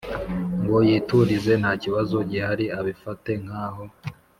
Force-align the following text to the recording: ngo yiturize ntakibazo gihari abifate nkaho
ngo 0.63 0.77
yiturize 0.87 1.51
ntakibazo 1.61 2.15
gihari 2.29 2.65
abifate 2.79 3.31
nkaho 3.43 3.83